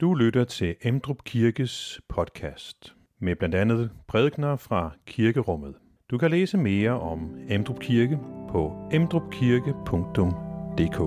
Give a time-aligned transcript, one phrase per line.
[0.00, 5.74] Du lytter til Emdrup Kirkes podcast med blandt andet prædikner fra kirkerummet.
[6.10, 8.18] Du kan læse mere om Emdrup Kirke
[8.50, 11.00] på emdrupkirke.dk.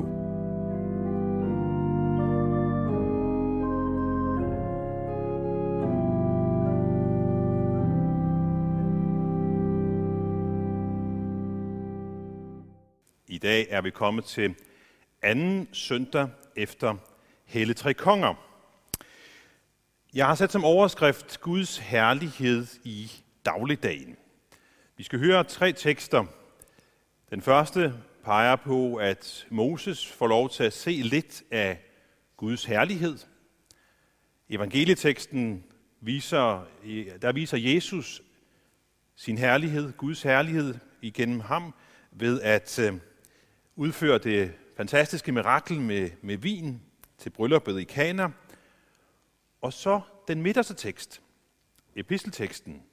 [13.28, 14.56] I dag er vi kommet til
[15.22, 16.96] anden søndag efter
[17.46, 18.49] Hele Tre Konger.
[20.14, 23.12] Jeg har sat som overskrift Guds herlighed i
[23.46, 24.18] dagligdagen.
[24.98, 26.26] Vi skal høre tre tekster.
[27.30, 31.82] Den første peger på, at Moses får lov til at se lidt af
[32.38, 33.18] Guds herlighed.
[34.50, 35.64] Evangelieteksten
[36.02, 36.68] viser,
[37.22, 38.22] der viser Jesus
[39.16, 41.74] sin herlighed, Guds herlighed igennem ham,
[42.12, 42.94] ved at øh,
[43.76, 46.82] udføre det fantastiske mirakel med, med vin
[47.18, 48.32] til brylluppet i Kana.
[49.62, 51.22] Og så den midterste tekst,
[51.96, 52.84] epistelteksten,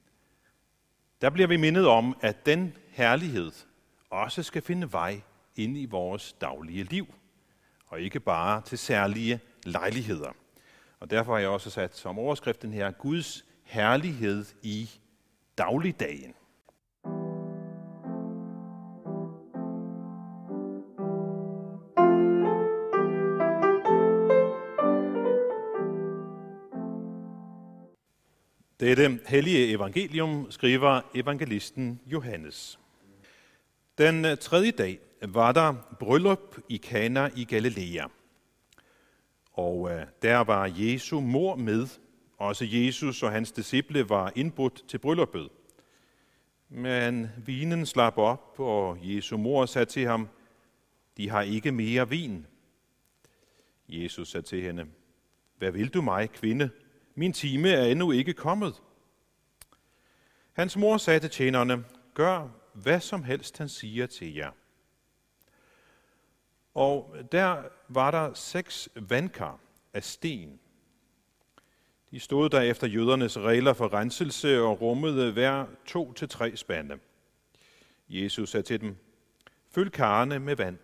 [1.21, 3.53] der bliver vi mindet om, at den herlighed
[4.11, 5.21] også skal finde vej
[5.57, 7.15] ind i vores daglige liv,
[7.87, 10.33] og ikke bare til særlige lejligheder.
[11.01, 14.91] Og derfor har jeg også sat som overskriften her, Guds herlighed i
[15.59, 16.35] dagligdagen.
[28.97, 32.79] Dette hellige evangelium skriver evangelisten Johannes.
[33.99, 38.07] Den øh, tredje dag var der bryllup i Kana i Galilea.
[39.53, 41.87] Og øh, der var Jesu mor med.
[42.39, 45.49] Også Jesus og hans disciple var indbudt til brylluppet.
[46.69, 50.29] Men vinen slap op, og Jesu mor sagde til ham,
[51.17, 52.47] de har ikke mere vin.
[53.89, 54.87] Jesus sagde til hende,
[55.59, 56.71] hvad vil du mig, kvinde?
[57.15, 58.83] Min time er endnu ikke kommet.
[60.57, 64.51] Hans mor sagde til tjenerne, gør hvad som helst han siger til jer.
[66.75, 69.61] Og der var der seks vandkar
[69.93, 70.61] af sten.
[72.11, 76.99] De stod der efter jødernes regler for renselse og rummede hver to til tre spande.
[78.09, 78.97] Jesus sagde til dem,
[79.71, 80.79] fyld karrene med vand,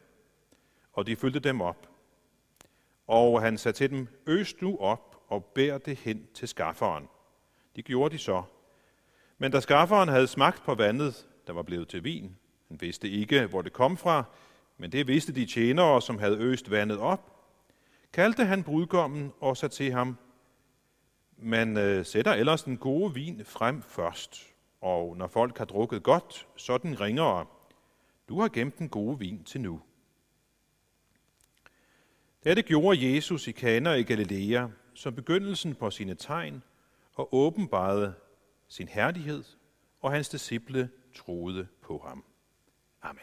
[0.92, 1.88] og de fyldte dem op.
[3.06, 7.08] Og han sagde til dem, øs nu op og bær det hen til skafferen.
[7.76, 8.42] De gjorde de så.
[9.42, 12.36] Men da skafferen havde smagt på vandet, der var blevet til vin,
[12.68, 14.24] han vidste ikke, hvor det kom fra,
[14.78, 17.46] men det vidste de tjenere, som havde øst vandet op,
[18.12, 20.18] kaldte han brudgommen og sagde til ham,
[21.36, 24.46] man øh, sætter ellers den gode vin frem først,
[24.80, 27.46] og når folk har drukket godt, så den ringere.
[28.28, 29.80] Du har gemt den gode vin til nu.
[32.44, 36.62] Dette gjorde Jesus i Kana i Galilea, som begyndelsen på sine tegn
[37.14, 38.14] og åbenbarede
[38.72, 39.44] sin herlighed,
[40.00, 42.24] og hans disciple troede på ham.
[43.02, 43.22] Amen.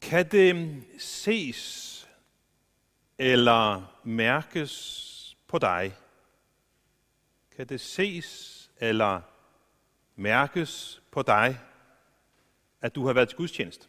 [0.00, 2.08] Kan det ses
[3.18, 5.96] eller mærkes på dig,
[7.56, 9.20] kan det ses eller
[10.16, 11.60] mærkes på dig,
[12.80, 13.88] at du har været til gudstjeneste?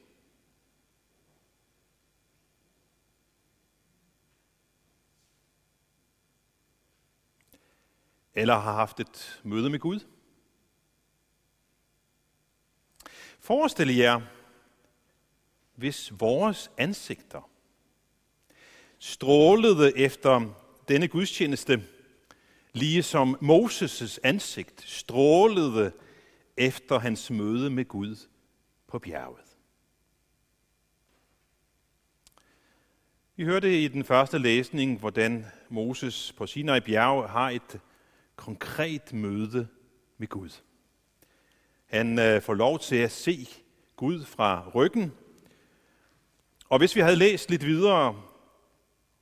[8.33, 9.99] Eller har haft et møde med Gud?
[13.39, 14.21] Forestil jer,
[15.75, 17.49] hvis vores ansigter
[18.99, 20.53] strålede efter
[20.87, 21.87] denne gudstjeneste
[22.73, 25.91] Ligesom Moses' ansigt strålede
[26.57, 28.15] efter hans møde med Gud
[28.91, 29.57] på bjerget.
[33.35, 37.79] Vi hørte i den første læsning, hvordan Moses på Sinai bjerg har et
[38.35, 39.67] konkret møde
[40.17, 40.49] med Gud.
[41.85, 43.47] Han øh, får lov til at se
[43.95, 45.11] Gud fra ryggen.
[46.69, 48.21] Og hvis vi havde læst lidt videre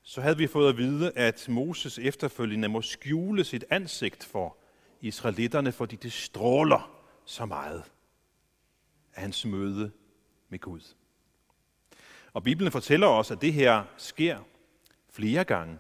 [0.10, 4.58] så havde vi fået at vide, at Moses efterfølgende må skjule sit ansigt for
[5.02, 7.84] israelitterne, fordi det stråler så meget
[9.20, 9.92] af hans møde
[10.50, 10.96] med Gud.
[12.34, 14.40] Og Bibelen fortæller os, at det her sker
[15.10, 15.78] flere gange.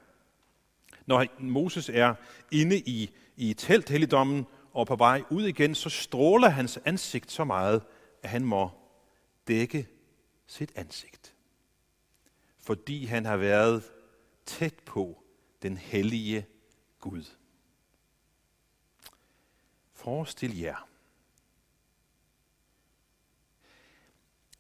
[1.05, 2.15] Når Moses er
[2.51, 7.83] inde i, i telthelligdommen og på vej ud igen, så stråler hans ansigt så meget,
[8.23, 8.69] at han må
[9.47, 9.87] dække
[10.47, 11.35] sit ansigt.
[12.57, 13.83] Fordi han har været
[14.45, 15.23] tæt på
[15.61, 16.45] den hellige
[16.99, 17.23] Gud.
[19.93, 20.88] Forestil jer,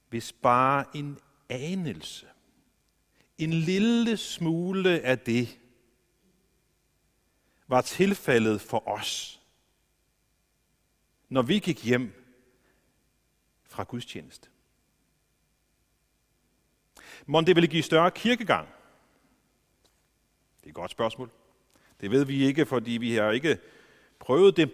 [0.09, 1.19] hvis bare en
[1.49, 2.27] anelse,
[3.37, 5.59] en lille smule af det,
[7.67, 9.41] var tilfældet for os,
[11.29, 12.13] når vi gik hjem
[13.63, 14.49] fra gudstjeneste.
[17.25, 18.67] Må det ville give større kirkegang?
[20.59, 21.31] Det er et godt spørgsmål.
[22.01, 23.59] Det ved vi ikke, fordi vi har ikke
[24.19, 24.71] prøvet det.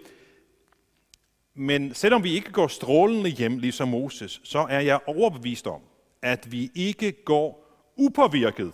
[1.56, 5.82] Men selvom vi ikke går strålende hjem, ligesom Moses, så er jeg overbevist om,
[6.22, 7.66] at vi ikke går
[7.96, 8.74] upåvirket.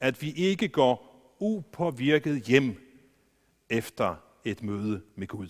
[0.00, 2.80] At vi ikke går upåvirket hjem
[3.70, 5.48] efter et møde med Gud.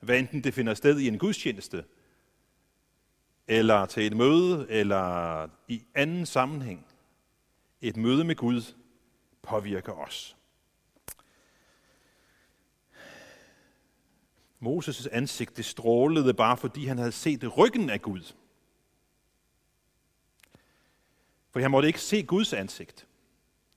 [0.00, 1.84] Hvad enten det finder sted i en gudstjeneste,
[3.48, 6.86] eller til et møde, eller i anden sammenhæng.
[7.80, 8.74] Et møde med Gud
[9.42, 10.36] påvirker os.
[14.62, 18.32] Moses' ansigt det strålede bare fordi han havde set ryggen af Gud.
[21.50, 23.06] For han måtte ikke se Guds ansigt.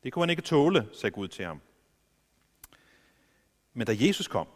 [0.03, 1.61] Det kunne han ikke tåle, sagde Gud til ham.
[3.73, 4.47] Men da Jesus kom,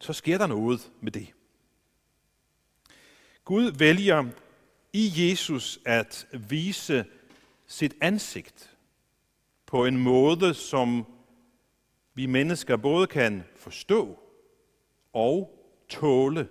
[0.00, 1.28] så sker der noget med det.
[3.44, 4.24] Gud vælger
[4.92, 7.04] i Jesus at vise
[7.66, 8.76] sit ansigt
[9.66, 11.06] på en måde, som
[12.14, 14.18] vi mennesker både kan forstå
[15.12, 15.57] og
[15.88, 16.48] tåle.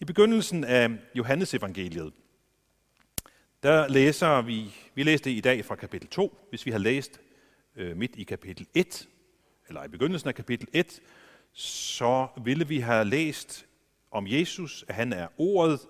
[0.00, 2.12] I begyndelsen af Johannes evangeliet,
[3.62, 7.20] der læser vi, vi læste i dag fra kapitel 2, hvis vi har læst
[7.76, 9.08] øh, midt i kapitel 1,
[9.68, 11.00] eller i begyndelsen af kapitel 1,
[11.52, 13.66] så ville vi have læst
[14.10, 15.80] om Jesus, at han er ordet,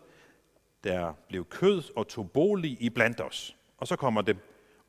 [0.85, 3.57] der blev kød og tog bolig i blandt os.
[3.77, 4.37] Og så kommer det,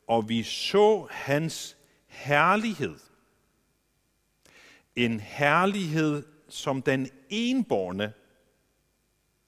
[0.06, 1.76] og vi så hans
[2.06, 2.96] herlighed.
[4.98, 8.12] En herlighed, som den enborne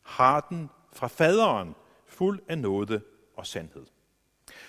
[0.03, 1.75] har den fra faderen,
[2.07, 3.03] fuld af nåde
[3.37, 3.87] og sandhed.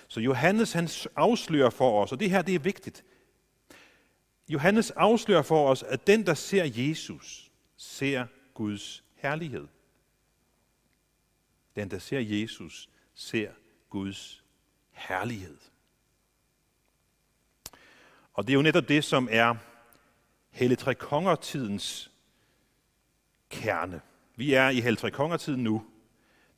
[0.08, 3.04] Så Johannes han afslører for os, og det her det er vigtigt.
[4.48, 9.68] Johannes afslører for os, at den, der ser Jesus, ser Guds herlighed.
[11.76, 13.50] Den, der ser Jesus, ser
[13.90, 14.44] Guds
[14.90, 15.58] herlighed.
[18.32, 19.56] Og det er jo netop det, som er
[20.52, 22.10] Helle Tre Konger-tidens
[23.50, 24.00] kerne.
[24.36, 25.82] Vi er i Helle Tre Konger-tiden nu.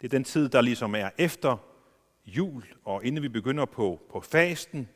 [0.00, 1.56] Det er den tid, der ligesom er efter
[2.26, 4.88] jul, og inden vi begynder på, på fasten.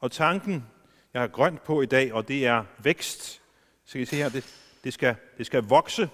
[0.00, 0.66] Og tanken,
[1.14, 3.42] jeg har grønt på i dag, og det er vækst.
[3.84, 4.44] Så kan I se her, det,
[4.84, 6.10] det, skal, det skal vokse.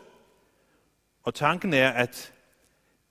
[1.23, 2.33] Og tanken er, at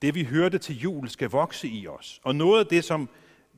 [0.02, 2.20] det vi hørte til jul skal vokse i os.
[2.24, 3.08] Og noget af det, som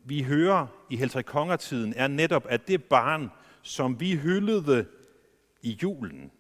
[0.05, 3.31] vi hører i Heltre Kongertiden, er netop, at det barn,
[3.63, 4.87] som vi hyldede
[5.63, 6.31] i julen,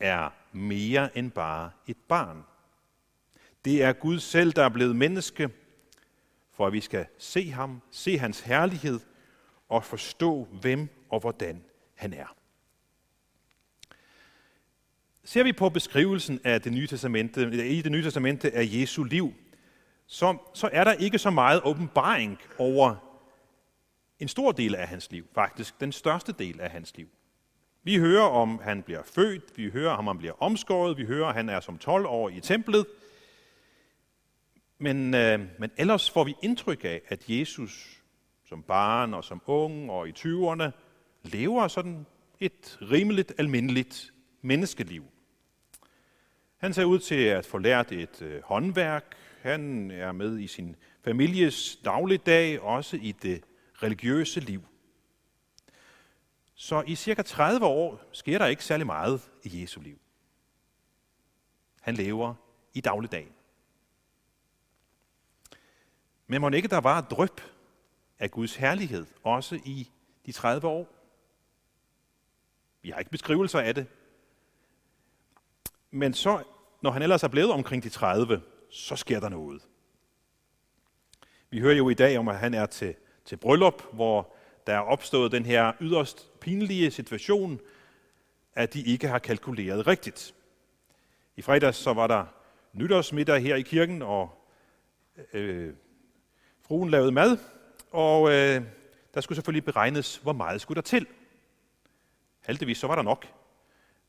[0.00, 2.44] er mere end bare et barn.
[3.64, 5.50] Det er Gud selv, der er blevet menneske,
[6.52, 9.00] for at vi skal se ham, se hans herlighed
[9.68, 11.64] og forstå, hvem og hvordan
[11.94, 12.36] han er.
[15.24, 19.34] Ser vi på beskrivelsen af det nye testamente, i det nye testamente af Jesu liv,
[20.06, 22.96] så, så er der ikke så meget åbenbaring over
[24.18, 27.08] en stor del af hans liv, faktisk den største del af hans liv.
[27.82, 31.34] Vi hører om, han bliver født, vi hører om, han bliver omskåret, vi hører, at
[31.34, 32.86] han er som 12 år i templet.
[34.78, 38.02] Men, øh, men ellers får vi indtryk af, at Jesus
[38.48, 40.70] som barn og som ung og i 20'erne
[41.22, 42.06] lever sådan
[42.40, 45.04] et rimeligt almindeligt menneskeliv.
[46.58, 49.04] Han ser ud til at få lært et øh, håndværk.
[49.42, 53.42] Han er med i sin families dagligdag, også i det
[53.82, 54.62] religiøse liv.
[56.60, 59.98] Så i cirka 30 år sker der ikke særlig meget i Jesu liv.
[61.80, 62.34] Han lever
[62.74, 63.32] i dagligdagen.
[66.26, 67.40] Men må ikke der var et drøb
[68.18, 69.90] af Guds herlighed, også i
[70.26, 70.88] de 30 år?
[72.82, 73.86] Vi har ikke beskrivelser af det,
[75.90, 76.44] men så,
[76.82, 79.62] når han ellers er blevet omkring de 30, så sker der noget.
[81.50, 84.34] Vi hører jo i dag om, at han er til, til bryllup, hvor
[84.70, 87.60] der er opstået den her yderst pinlige situation,
[88.54, 90.34] at de ikke har kalkuleret rigtigt.
[91.36, 92.24] I fredags så var der
[92.72, 94.46] nytårsmiddag her i kirken, og
[95.32, 95.74] øh,
[96.62, 97.38] fruen lavede mad,
[97.90, 98.62] og øh,
[99.14, 101.06] der skulle selvfølgelig beregnes, hvor meget skulle der til.
[102.46, 103.26] Heldigvis så var der nok.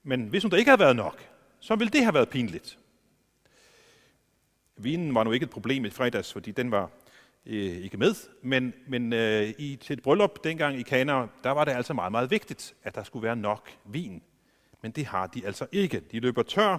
[0.03, 2.77] Men hvis nu der ikke havde været nok, så ville det have været pinligt.
[4.77, 6.89] Vinen var nu ikke et problem i fredags, fordi den var
[7.45, 11.65] øh, ikke med, men, men øh, i, til et bryllup dengang i Kana, der var
[11.65, 14.21] det altså meget, meget vigtigt, at der skulle være nok vin.
[14.81, 15.99] Men det har de altså ikke.
[16.11, 16.77] De løber tør,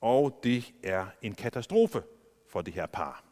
[0.00, 2.02] og det er en katastrofe
[2.50, 3.24] for det her par.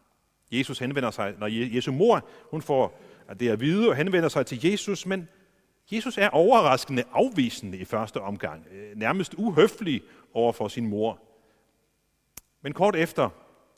[0.52, 4.28] Jesus henvender sig, når Jesu mor hun får at det er at vide og henvender
[4.28, 5.28] sig til Jesus, men
[5.92, 10.02] Jesus er overraskende afvisende i første omgang, øh, nærmest uhøflig
[10.34, 11.20] over for sin mor.
[12.62, 13.28] Men kort efter,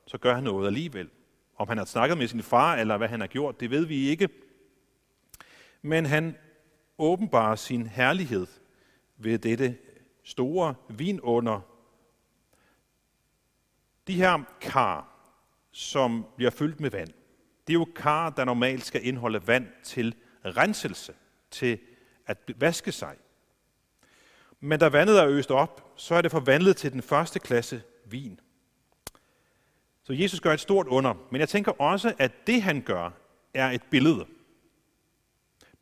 [0.07, 1.09] så gør han noget alligevel.
[1.57, 4.09] Om han har snakket med sin far, eller hvad han har gjort, det ved vi
[4.09, 4.29] ikke.
[5.83, 6.37] Men han
[6.99, 8.47] åbenbarer sin herlighed
[9.17, 9.77] ved dette
[10.23, 11.61] store vinunder.
[14.07, 15.09] De her kar,
[15.73, 17.11] som bliver fyldt med vand,
[17.67, 21.15] det er jo kar, der normalt skal indeholde vand til renselse,
[21.51, 21.79] til
[22.27, 23.17] at vaske sig.
[24.61, 28.41] Men da vandet er øst op, så er det forvandlet til den første klasse vin.
[30.05, 33.11] Så Jesus gør et stort under, men jeg tænker også, at det han gør,
[33.55, 34.27] er et billede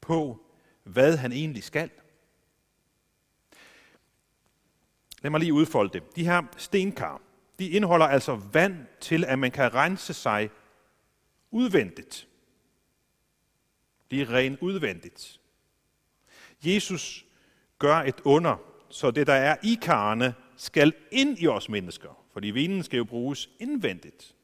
[0.01, 0.47] på,
[0.83, 1.91] hvad han egentlig skal.
[5.23, 6.17] Lad mig lige udfolde det.
[6.17, 7.21] De her stenkar,
[7.59, 10.51] de indeholder altså vand til, at man kan rense sig
[11.51, 12.29] udvendigt.
[14.11, 15.41] De er rent udvendigt.
[16.65, 17.27] Jesus
[17.79, 18.57] gør et under,
[18.89, 22.22] så det, der er i karne, skal ind i os mennesker.
[22.33, 24.35] Fordi vinen skal jo bruges indvendigt.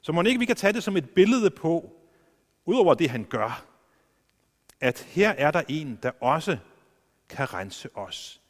[0.00, 2.00] Så må ikke vi kan tage det som et billede på,
[2.64, 3.66] udover det han gør,
[4.80, 6.58] at her er der en, der også
[7.28, 8.40] kan rense os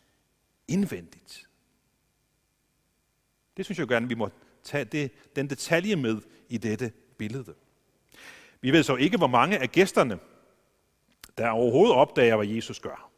[0.68, 1.48] indvendigt.
[3.56, 4.30] Det synes jeg gerne, vi må
[4.62, 7.54] tage det, den detalje med i dette billede.
[8.60, 10.18] Vi ved så ikke, hvor mange af gæsterne,
[11.38, 13.10] der overhovedet opdager, hvad Jesus gør.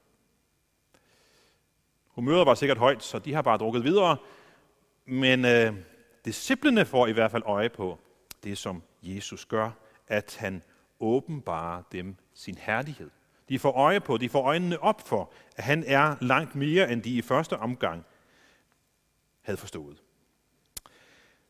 [2.07, 4.17] Humøret var sikkert højt, så de har bare drukket videre.
[5.07, 5.75] Men øh,
[6.25, 7.99] disciplene får i hvert fald øje på
[8.45, 9.71] det, som Jesus gør,
[10.09, 10.63] at han
[11.01, 13.11] åbenbarer dem sin herlighed.
[13.49, 17.03] De får øje på, de får øjnene op for, at han er langt mere, end
[17.03, 18.05] de i første omgang
[19.43, 20.03] havde forstået.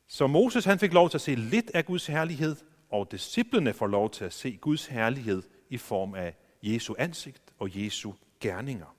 [0.06, 2.56] Så Moses han fik lov til at se lidt af Guds herlighed,
[2.90, 7.84] og disciplene får lov til at se Guds herlighed i form af Jesu ansigt og
[7.84, 8.96] Jesu gerninger.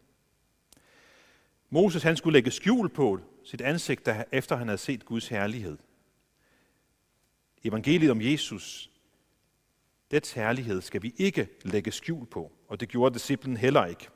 [1.70, 5.78] Moses han skulle lægge skjul på sit ansigt, efter han havde set Guds herlighed.
[7.64, 8.90] Evangeliet om Jesus,
[10.12, 14.10] det herlighed skal vi ikke lægge skjul på, og det gjorde disciplen heller ikke.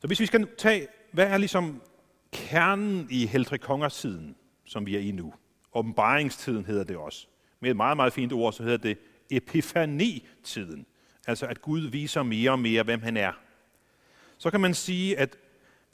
[0.00, 1.82] Så hvis vi skal tage, hvad er ligesom
[2.32, 4.06] kernen i Heldre Kongers
[4.64, 5.34] som vi er i nu?
[5.72, 7.26] Åbenbaringstiden hedder det også.
[7.60, 8.98] Med et meget, meget fint ord, så hedder det
[9.30, 10.86] epifanitiden.
[11.26, 13.32] Altså at Gud viser mere og mere, hvem han er.
[14.38, 15.38] Så kan man sige, at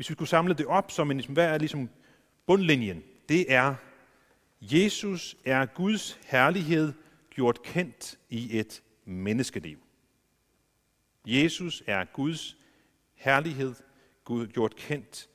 [0.01, 1.91] hvis vi skulle samle det op som en, ligesom, hvad er ligesom
[2.47, 3.03] bundlinjen?
[3.29, 3.75] Det er,
[4.61, 6.93] Jesus er Guds herlighed
[7.31, 9.79] gjort kendt i et menneskeliv.
[11.27, 12.57] Jesus er Guds
[13.15, 13.75] herlighed
[14.53, 15.29] gjort kendt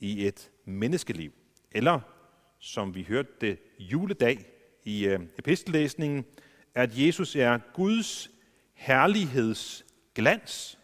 [0.00, 1.32] i et menneskeliv.
[1.72, 2.00] Eller,
[2.58, 4.44] som vi hørte det juledag
[4.84, 6.24] i øh, epistellæsningen,
[6.74, 8.30] at Jesus er Guds
[8.74, 9.84] herligheds
[10.14, 10.78] glans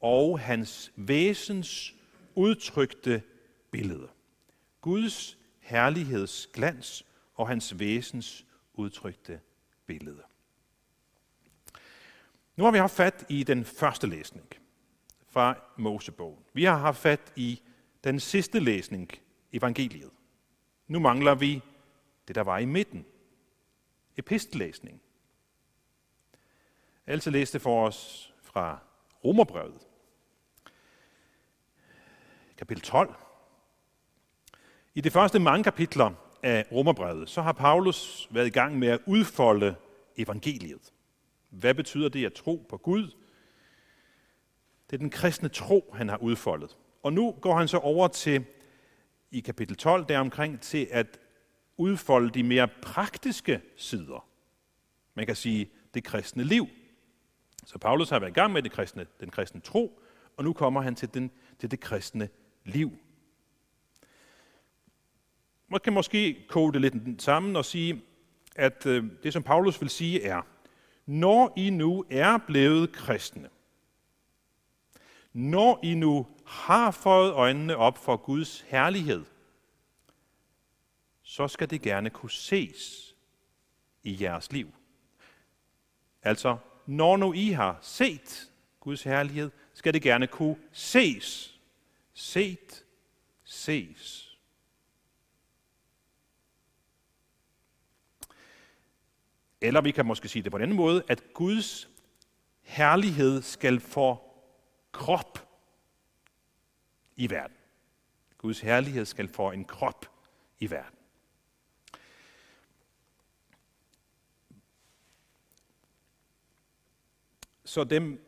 [0.00, 1.94] og hans væsens
[2.34, 3.22] udtrykte
[3.70, 4.08] billede.
[4.80, 9.40] Guds herlighedsglans og hans væsens udtrykte
[9.86, 10.22] billede.
[12.56, 14.46] Nu har vi haft fat i den første læsning
[15.28, 16.44] fra Mosebogen.
[16.52, 17.62] Vi har haft fat i
[18.04, 19.10] den sidste læsning,
[19.52, 20.10] evangeliet.
[20.88, 21.62] Nu mangler vi
[22.28, 23.06] det, der var i midten,
[24.16, 25.02] epistellæsning.
[27.06, 28.78] Altså læste for os fra
[29.24, 29.86] Romerbrevet,
[32.60, 33.14] kapitel 12.
[34.94, 36.10] I de første mange kapitler
[36.42, 39.74] af Romerbrevet, så har Paulus været i gang med at udfolde
[40.16, 40.92] evangeliet.
[41.50, 43.02] Hvad betyder det at tro på Gud?
[44.90, 46.76] Det er den kristne tro, han har udfoldet.
[47.02, 48.44] Og nu går han så over til,
[49.30, 51.18] i kapitel 12 deromkring, til at
[51.76, 54.26] udfolde de mere praktiske sider.
[55.14, 56.66] Man kan sige det kristne liv.
[57.66, 60.00] Så Paulus har været i gang med det kristne, den kristne tro,
[60.36, 62.28] og nu kommer han til, den, til det kristne
[62.70, 62.98] liv.
[65.68, 68.02] Man kan måske kode det lidt sammen og sige,
[68.56, 70.42] at øh, det som Paulus vil sige er,
[71.06, 73.48] når I nu er blevet kristne,
[75.32, 79.24] når I nu har fået øjnene op for Guds herlighed,
[81.22, 83.14] så skal det gerne kunne ses
[84.02, 84.72] i jeres liv.
[86.22, 88.50] Altså, når nu I har set
[88.80, 91.59] Guds herlighed, skal det gerne kunne ses.
[92.20, 92.84] Set,
[93.44, 94.38] ses.
[99.60, 101.88] Eller vi kan måske sige det på en anden måde, at Guds
[102.62, 104.34] herlighed skal få
[104.92, 105.48] krop
[107.16, 107.56] i verden.
[108.38, 110.06] Guds herlighed skal få en krop
[110.58, 110.98] i verden.
[117.64, 118.26] Så dem,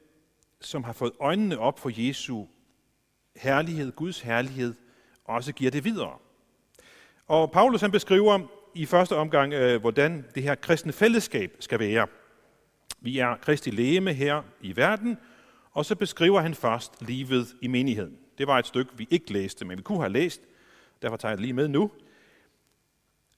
[0.61, 2.46] som har fået øjnene op for Jesu
[3.36, 4.74] herlighed, Guds herlighed,
[5.24, 6.18] også giver det videre.
[7.26, 8.38] Og Paulus han beskriver
[8.74, 12.06] i første omgang, øh, hvordan det her kristne fællesskab skal være.
[13.00, 15.18] Vi er kristi læme her i verden,
[15.72, 18.18] og så beskriver han først livet i menigheden.
[18.38, 20.40] Det var et stykke, vi ikke læste, men vi kunne have læst.
[21.02, 21.90] Derfor tager jeg det lige med nu.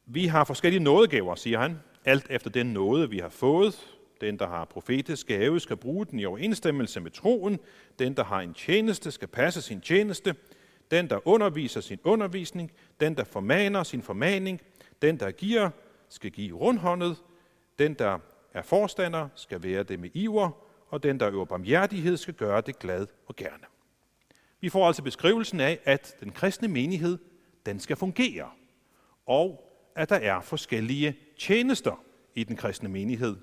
[0.07, 3.95] Vi har forskellige nådegaver, siger han, alt efter den nåde, vi har fået.
[4.25, 7.59] Den, der har profetisk gave, skal bruge den i overensstemmelse med troen.
[7.99, 10.35] Den, der har en tjeneste, skal passe sin tjeneste.
[10.91, 12.73] Den, der underviser sin undervisning.
[13.01, 14.61] Den, der formaner sin formaning.
[15.03, 15.71] Den, der giver,
[16.09, 17.17] skal give rundhåndet.
[17.79, 18.19] Den, der
[18.55, 20.51] er forstander, skal være det med iver.
[20.89, 23.65] Og den, der øver barmhjertighed, skal gøre det glad og gerne.
[24.61, 27.19] Vi får altså beskrivelsen af, at den kristne menighed,
[27.67, 28.51] den skal fungere.
[29.27, 32.05] Og at der er forskellige tjenester
[32.35, 33.37] i den kristne menighed.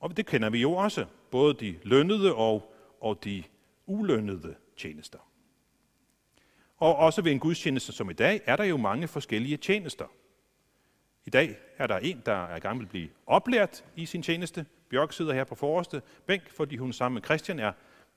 [0.00, 3.44] Og det kender vi jo også, både de lønnede og, og de
[3.86, 5.18] ulønnede tjenester.
[6.76, 10.04] Og også ved en gudstjeneste som i dag, er der jo mange forskellige tjenester.
[11.26, 14.22] I dag er der en, der er i gang med at blive oplært i sin
[14.22, 14.66] tjeneste.
[14.90, 17.72] Bjørk sidder her på forreste bænk, fordi hun sammen med Christian er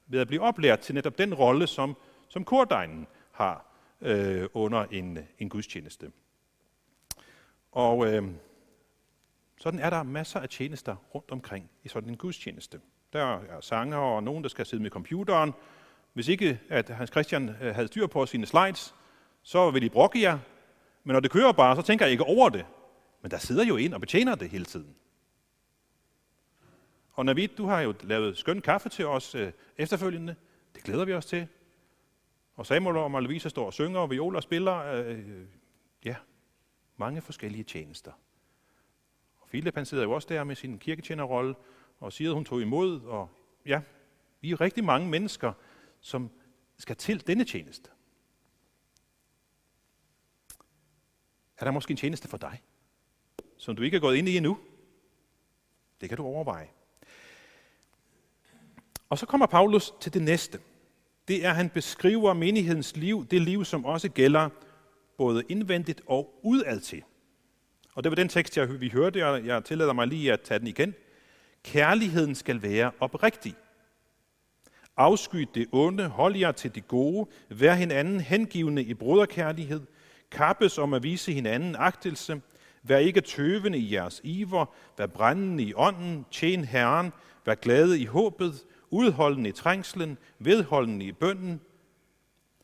[0.08, 1.98] ved at blive oplært til netop den rolle, som,
[2.28, 3.66] som kordegnen har
[4.02, 6.12] øh, under en, en gudstjeneste.
[7.72, 8.24] Og øh,
[9.62, 12.82] sådan er der masser af tjenester rundt omkring i sådan en gudstjeneste.
[13.14, 15.54] Der er sanger og nogen, der skal sidde med computeren.
[16.14, 18.96] Hvis ikke at Hans Christian øh, havde styr på sine slides,
[19.44, 20.40] så ville de brokke jer.
[21.04, 22.66] Men når det kører bare, så tænker jeg ikke over det.
[23.22, 24.96] Men der sidder jo en og betjener det hele tiden.
[27.14, 30.36] Og Navid, du har jo lavet skøn kaffe til os øh, efterfølgende.
[30.76, 31.48] Det glæder vi os til.
[32.56, 34.78] Og Samuel og Malvisa står og synger, og violer spiller.
[34.78, 35.46] Øh, øh,
[36.06, 36.16] ja,
[36.98, 38.12] mange forskellige tjenester.
[39.52, 41.56] Philip han sidder jo også der med sin kirketjenerrolle,
[42.00, 43.02] og siger, at hun tog imod.
[43.02, 43.30] Og
[43.66, 43.82] ja,
[44.42, 45.54] vi er rigtig mange mennesker,
[46.00, 46.30] som
[46.78, 47.90] skal til denne tjeneste.
[51.58, 52.62] Er der måske en tjeneste for dig,
[53.58, 54.60] som du ikke er gået ind i endnu?
[56.02, 56.70] Det kan du overveje.
[59.10, 60.60] Og så kommer Paulus til det næste.
[61.28, 64.50] Det er, at han beskriver menighedens liv, det liv, som også gælder
[65.18, 67.04] både indvendigt og udadtil.
[67.96, 70.60] Og det var den tekst, jeg, vi hørte, og jeg tillader mig lige at tage
[70.60, 70.94] den igen.
[71.64, 73.56] Kærligheden skal være oprigtig.
[74.98, 79.82] Afsky det onde, hold jer til det gode, vær hinanden hengivende i broderkærlighed,
[80.32, 82.42] kappes om at vise hinanden agtelse,
[82.84, 84.66] vær ikke tøvende i jeres iver,
[84.98, 87.12] vær brændende i ånden, tjen Herren,
[87.46, 88.54] vær glade i håbet,
[88.90, 91.62] udholdende i trængslen, vedholdende i bønden.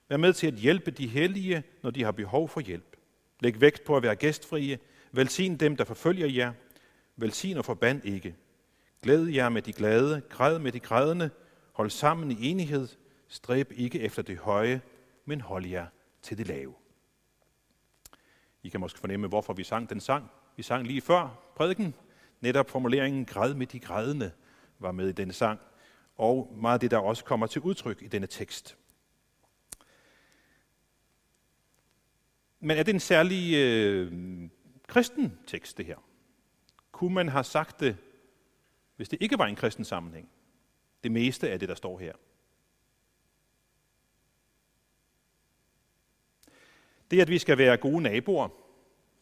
[0.09, 2.95] Vær med til at hjælpe de hellige, når de har behov for hjælp.
[3.39, 4.79] Læg vægt på at være gæstfrie.
[5.17, 6.53] Velsign dem, der forfølger jer.
[7.15, 8.35] Velsign og forband ikke.
[9.01, 11.29] Glæd jer med de glade, græd med de grædende.
[11.73, 12.87] Hold sammen i enighed.
[13.27, 14.81] Stræb ikke efter det høje,
[15.25, 15.85] men hold jer
[16.21, 16.73] til det lave.
[18.63, 20.31] I kan måske fornemme, hvorfor vi sang den sang.
[20.55, 21.93] Vi sang lige før prædiken.
[22.41, 24.31] Netop formuleringen græd med de grædende
[24.79, 25.59] var med i denne sang
[26.17, 28.77] og meget af det, der også kommer til udtryk i denne tekst.
[32.59, 34.11] Men er det en særlig øh,
[34.87, 35.97] kristen tekst, det her?
[36.91, 37.97] Kunne man have sagt det,
[38.95, 40.29] hvis det ikke var en kristen sammenhæng?
[41.03, 42.13] Det meste af det, der står her.
[47.11, 48.49] Det, at vi skal være gode naboer,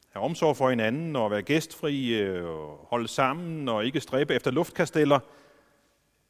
[0.10, 4.52] have omsorg for hinanden og være gæstfri, øh, og holde sammen og ikke stræbe efter
[4.52, 5.20] luftkasteller,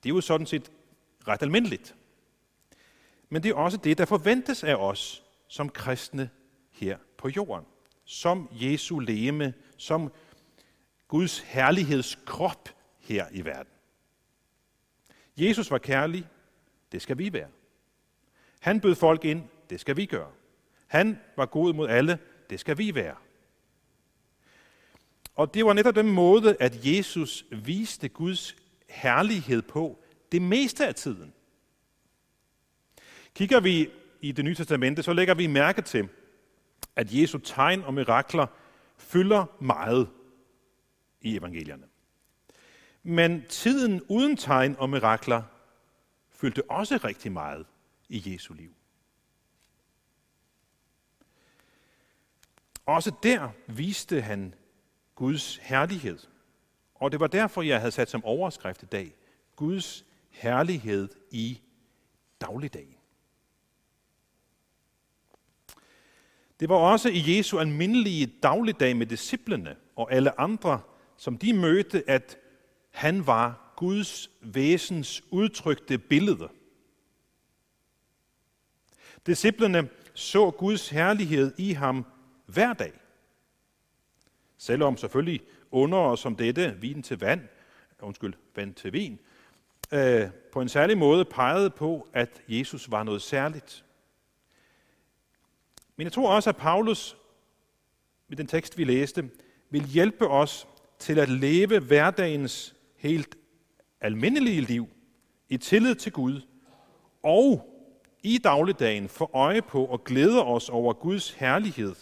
[0.04, 0.72] det er jo sådan set
[1.28, 1.96] ret almindeligt.
[3.30, 6.30] Men det er også det, der forventes af os som kristne
[6.72, 7.66] her på jorden.
[8.06, 10.12] Som Jesu leme, som
[11.08, 13.72] Guds herlighedskrop her i verden.
[15.38, 16.28] Jesus var kærlig,
[16.92, 17.48] det skal vi være.
[18.60, 20.32] Han bød folk ind, det skal vi gøre.
[20.88, 23.16] Han var god mod alle, det skal vi være.
[25.36, 28.56] Og det var netop den måde, at Jesus viste Guds
[28.90, 31.34] herlighed på det meste af tiden.
[33.34, 33.90] Kigger vi
[34.22, 36.10] i det nye testamente, så lægger vi mærke til,
[36.96, 38.48] at Jesu tegn og mirakler
[38.98, 40.10] fylder meget
[41.22, 41.88] i evangelierne.
[43.04, 45.44] Men tiden uden tegn og mirakler
[46.30, 47.66] fyldte også rigtig meget
[48.10, 48.76] i Jesu liv.
[52.86, 54.54] Også der viste han
[55.16, 56.20] Guds herlighed.
[56.96, 59.16] Og det var derfor, jeg havde sat som overskrift i dag,
[59.56, 61.62] Guds herlighed i
[62.42, 62.95] dagligdagen.
[66.60, 70.82] Det var også i Jesu almindelige dagligdag med disciplene og alle andre,
[71.18, 72.38] som de mødte, at
[72.92, 76.50] han var Guds væsens udtrykte billede.
[79.26, 82.06] Disciplene så Guds herlighed i ham
[82.46, 82.94] hver dag.
[84.58, 85.42] Selvom selvfølgelig
[85.72, 87.42] under som dette, vin til vand,
[88.00, 89.20] undskyld, vand til vin,
[89.92, 93.85] øh, på en særlig måde pegede på, at Jesus var noget særligt.
[95.96, 97.18] Men jeg tror også, at Paulus,
[98.28, 99.30] med den tekst vi læste,
[99.70, 100.68] vil hjælpe os
[101.00, 103.38] til at leve hverdagens helt
[104.02, 104.88] almindelige liv
[105.50, 106.42] i tillid til Gud,
[107.24, 107.72] og
[108.24, 111.96] i dagligdagen få øje på og glæde os over Guds herlighed,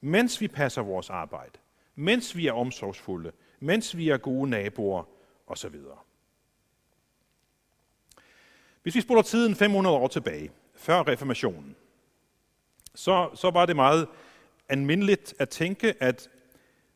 [0.00, 1.58] mens vi passer vores arbejde,
[1.94, 5.04] mens vi er omsorgsfulde, mens vi er gode naboer
[5.46, 5.74] osv.
[8.82, 11.76] Hvis vi spoler tiden 500 år tilbage, før reformationen,
[12.94, 14.08] så, så var det meget
[14.68, 16.28] almindeligt at tænke, at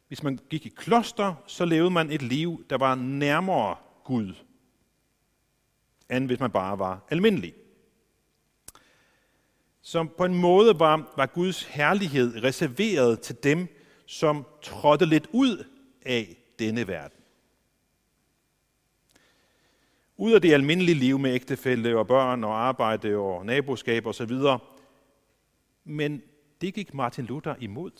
[0.09, 4.35] hvis man gik i kloster, så levede man et liv, der var nærmere Gud,
[6.11, 7.55] end hvis man bare var almindelig.
[9.83, 13.69] Som på en måde var, var Guds herlighed reserveret til dem,
[14.07, 15.65] som trådte lidt ud
[16.03, 17.19] af denne verden.
[20.17, 24.33] Ud af det almindelige liv med ægtefælle og børn og arbejde og naboskab osv.
[25.85, 26.23] Men
[26.61, 27.91] det gik Martin Luther imod.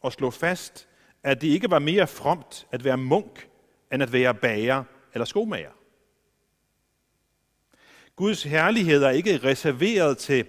[0.00, 0.88] Og slå fast,
[1.22, 3.48] at det ikke var mere fromt at være munk,
[3.92, 5.72] end at være bager eller skomager.
[8.16, 10.46] Guds herlighed er ikke reserveret til,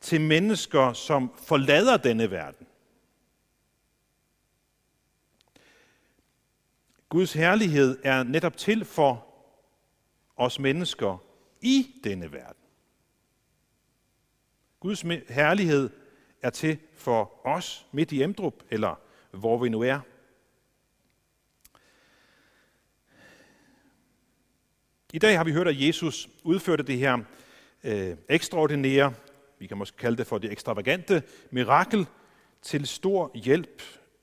[0.00, 2.66] til mennesker, som forlader denne verden.
[7.08, 9.26] Guds herlighed er netop til for
[10.36, 11.24] os mennesker
[11.60, 12.63] i denne verden.
[14.84, 15.90] Guds herlighed
[16.42, 18.94] er til for os midt i Emdrup, eller
[19.30, 20.00] hvor vi nu er.
[25.12, 27.18] I dag har vi hørt, at Jesus udførte det her
[27.84, 29.14] øh, ekstraordinære,
[29.58, 32.06] vi kan måske kalde det for det ekstravagante, mirakel
[32.62, 33.82] til stor hjælp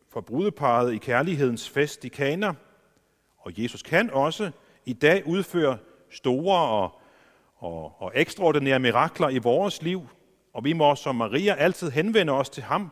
[0.10, 2.54] for brudeparet i kærlighedens fest i Kana.
[3.38, 4.52] Og Jesus kan også
[4.86, 5.78] i dag udføre
[6.10, 7.02] store og,
[7.56, 10.08] og, og ekstraordinære mirakler i vores liv,
[10.54, 12.92] og vi må som Maria altid henvende os til ham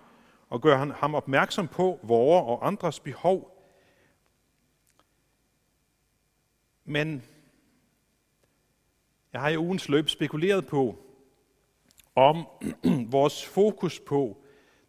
[0.49, 3.55] og gøre ham opmærksom på vores og andres behov.
[6.85, 7.23] Men
[9.33, 11.05] jeg har i ugens løb spekuleret på,
[12.15, 12.45] om
[13.17, 14.37] vores fokus på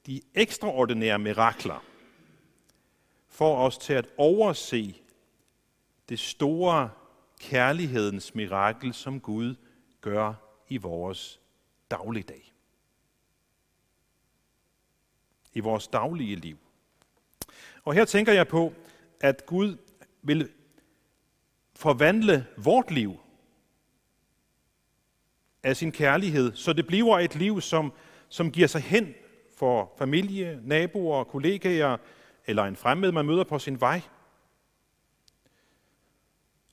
[0.07, 1.85] de ekstraordinære mirakler
[3.29, 4.95] får os til at overse
[6.09, 6.91] det store
[7.41, 9.55] kærlighedens mirakel, som Gud
[10.01, 10.35] gør
[10.69, 11.41] i vores
[11.91, 12.53] dagligdag.
[15.55, 16.59] I vores daglige liv.
[17.85, 18.73] Og her tænker jeg på,
[19.21, 19.77] at Gud
[20.23, 20.51] vil
[21.75, 23.21] forvandle vort liv
[25.63, 27.93] af sin kærlighed, så det bliver et liv, som,
[28.29, 29.15] som giver sig hen
[29.57, 31.97] for familie, naboer, kollegaer
[32.47, 34.01] eller en fremmed, man møder på sin vej.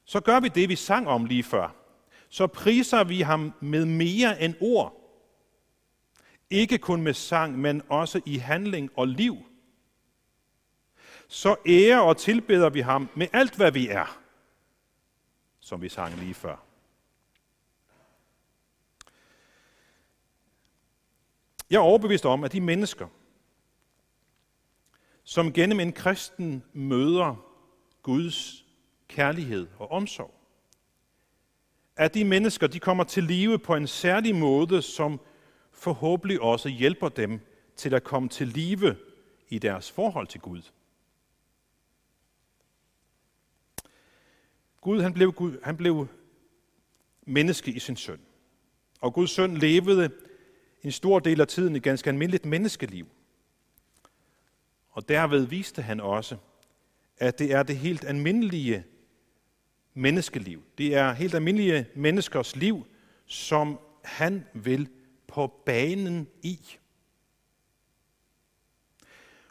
[0.05, 1.75] Så gør vi det, vi sang om lige før.
[2.29, 4.96] Så priser vi ham med mere end ord.
[6.49, 9.37] Ikke kun med sang, men også i handling og liv.
[11.27, 14.19] Så ærer og tilbeder vi ham med alt, hvad vi er,
[15.59, 16.57] som vi sang lige før.
[21.69, 23.07] Jeg er overbevist om, at de mennesker,
[25.23, 27.35] som gennem en kristen møder
[28.03, 28.65] Guds
[29.07, 30.33] kærlighed og omsorg,
[31.95, 35.19] at de mennesker de kommer til live på en særlig måde, som
[35.77, 37.39] forhåbentlig også hjælper dem
[37.75, 38.95] til at komme til live
[39.49, 40.61] i deres forhold til Gud.
[44.81, 46.07] Gud, han blev, Gud, han blev
[47.25, 48.19] menneske i sin søn.
[49.01, 50.09] Og Guds søn levede
[50.83, 53.07] en stor del af tiden et ganske almindeligt menneskeliv.
[54.89, 56.37] Og derved viste han også,
[57.17, 58.83] at det er det helt almindelige
[59.93, 60.63] menneskeliv.
[60.77, 62.87] Det er helt almindelige menneskers liv,
[63.25, 64.89] som han vil
[65.27, 66.59] på banen i.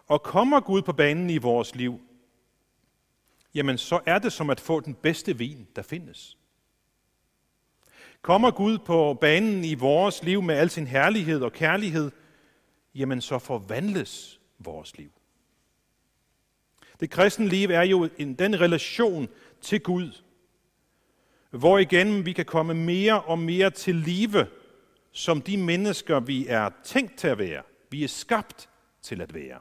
[0.06, 2.00] Og kommer Gud på banen i vores liv,
[3.54, 6.38] jamen så er det som at få den bedste vin, der findes.
[8.22, 12.10] Kommer Gud på banen i vores liv med al sin herlighed og kærlighed,
[12.94, 15.10] jamen så forvandles vores liv.
[17.00, 19.28] Det kristne liv er jo en, den relation
[19.60, 20.22] til Gud,
[21.50, 24.46] hvor igen vi kan komme mere og mere til live
[25.16, 27.62] som de mennesker, vi er tænkt til at være.
[27.90, 28.68] Vi er skabt
[29.02, 29.60] til at være.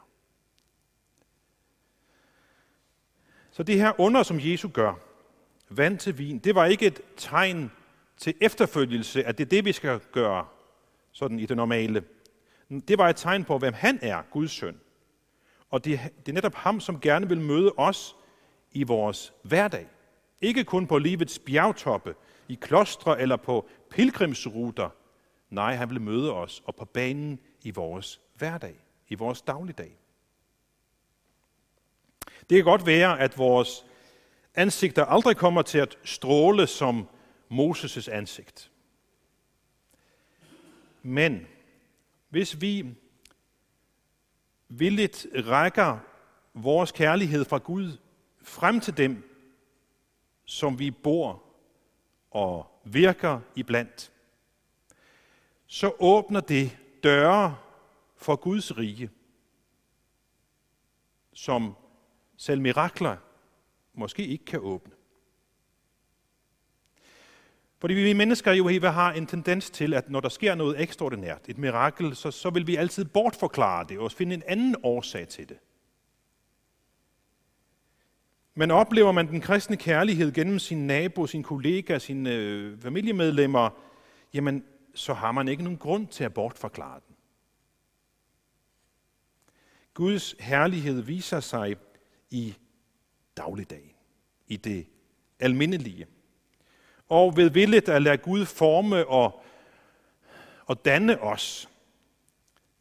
[3.52, 4.94] Så det her under, som Jesus gør,
[5.70, 7.72] vand til vin, det var ikke et tegn
[8.18, 10.48] til efterfølgelse, at det er det, vi skal gøre
[11.12, 12.04] sådan i det normale.
[12.88, 14.80] Det var et tegn på, hvem han er, Guds søn.
[15.70, 18.16] Og det, det er netop ham, som gerne vil møde os
[18.72, 19.88] i vores hverdag.
[20.42, 22.16] Ikke kun på livets bjergtoppe,
[22.48, 24.90] i klostre eller på pilgrimsruter.
[25.56, 28.76] Nej, han vil møde os og på banen i vores hverdag,
[29.08, 29.98] i vores dagligdag.
[32.50, 33.86] Det kan godt være, at vores
[34.56, 37.08] ansigter aldrig kommer til at stråle som
[37.52, 38.72] Moses' ansigt.
[41.02, 41.48] Men
[42.30, 42.96] hvis vi
[44.68, 46.00] villigt rækker
[46.54, 47.98] vores kærlighed fra Gud
[48.42, 49.40] frem til dem,
[50.46, 51.44] som vi bor
[52.32, 54.12] og virker iblandt,
[55.68, 57.58] så åbner det døre
[58.18, 59.10] for Guds rige,
[61.34, 61.76] som
[62.38, 63.18] selv mirakler
[63.94, 64.94] måske ikke kan åbne.
[67.78, 71.58] Fordi vi mennesker jo har en tendens til, at når der sker noget ekstraordinært, et
[71.58, 75.58] mirakel, så, så vil vi altid bortforklare det og finde en anden årsag til det.
[78.56, 83.70] Men oplever man den kristne kærlighed gennem sin nabo, sin kollega, sine øh, familiemedlemmer,
[84.34, 84.64] jamen
[84.96, 87.16] så har man ikke nogen grund til at bortforklare den.
[89.94, 91.78] Guds herlighed viser sig
[92.30, 92.56] i
[93.38, 93.92] dagligdagen,
[94.48, 94.88] i det
[95.40, 96.08] almindelige.
[97.10, 99.44] Og ved villet at lade Gud forme og,
[100.66, 101.70] og danne os,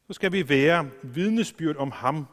[0.06, 2.26] så skal vi være vidnesbyrd om ham,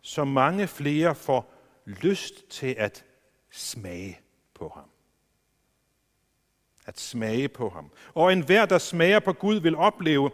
[0.00, 1.54] så mange flere får
[1.86, 3.04] lyst til at
[3.50, 4.20] smage
[4.54, 4.89] på ham.
[6.90, 7.90] At smage på ham.
[8.14, 10.30] Og enhver, der smager på Gud, vil opleve,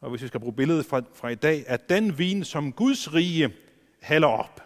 [0.00, 3.14] og hvis vi skal bruge billedet fra, fra i dag, at den vin, som Guds
[3.14, 3.54] rige
[4.02, 4.62] hælder op,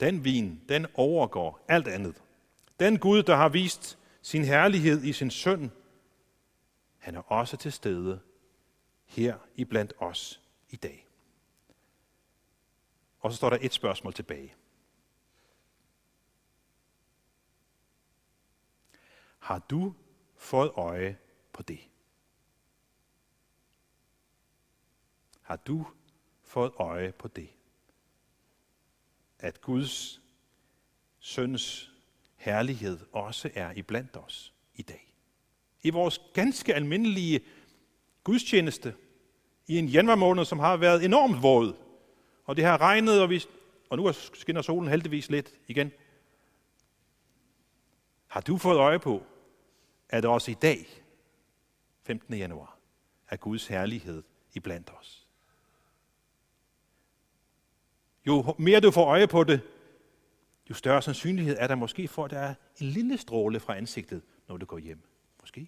[0.00, 2.22] den vin, den overgår alt andet.
[2.80, 5.70] Den Gud, der har vist sin herlighed i sin søn,
[6.98, 8.20] han er også til stede
[9.04, 11.06] her i blandt os i dag.
[13.20, 14.54] Og så står der et spørgsmål tilbage.
[19.38, 19.94] Har du
[20.42, 21.18] fået øje
[21.52, 21.80] på det?
[25.42, 25.86] Har du
[26.42, 27.48] fået øje på det?
[29.38, 30.20] At Guds
[31.18, 31.90] søns
[32.36, 35.14] herlighed også er iblandt os i dag.
[35.82, 37.40] I vores ganske almindelige
[38.24, 38.94] gudstjeneste,
[39.66, 41.76] i en januarmåned, som har været enormt våd,
[42.44, 43.44] og det har regnet, og, vi,
[43.90, 45.92] og nu skinner solen heldigvis lidt igen.
[48.26, 49.26] Har du fået øje på,
[50.12, 50.86] at også i dag,
[52.02, 52.34] 15.
[52.34, 52.78] januar,
[53.28, 54.22] at Guds herlighed
[54.54, 55.26] iblandt os?
[58.26, 59.60] Jo mere du får øje på det,
[60.70, 64.22] jo større sandsynlighed er der måske for, at der er en lille stråle fra ansigtet,
[64.48, 65.02] når du går hjem.
[65.40, 65.60] Måske.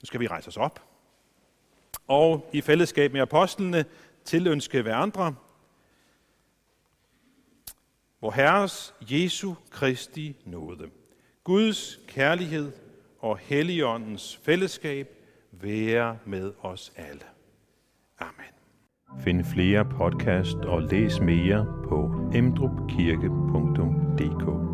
[0.00, 0.88] Nu skal vi rejse os op.
[2.06, 3.84] Og i fællesskab med apostlene
[4.24, 5.34] tilønske hverandre,
[8.24, 10.90] hvor Herres Jesu Kristi nåde,
[11.44, 12.72] Guds kærlighed
[13.20, 15.08] og Helligåndens fællesskab
[15.52, 17.22] være med os alle.
[18.18, 18.52] Amen.
[19.24, 24.73] Find flere podcast og læs mere på emdrupkirke.dk